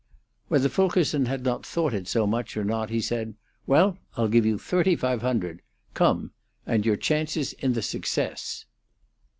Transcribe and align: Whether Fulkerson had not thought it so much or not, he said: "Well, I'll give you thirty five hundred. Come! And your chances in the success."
Whether 0.47 0.67
Fulkerson 0.67 1.27
had 1.27 1.43
not 1.43 1.63
thought 1.63 1.93
it 1.93 2.07
so 2.07 2.25
much 2.25 2.57
or 2.57 2.63
not, 2.63 2.89
he 2.89 2.99
said: 3.01 3.35
"Well, 3.67 3.99
I'll 4.17 4.29
give 4.29 4.47
you 4.47 4.57
thirty 4.57 4.95
five 4.95 5.21
hundred. 5.21 5.61
Come! 5.93 6.31
And 6.65 6.87
your 6.87 6.97
chances 6.97 7.53
in 7.53 7.73
the 7.73 7.83
success." 7.83 8.65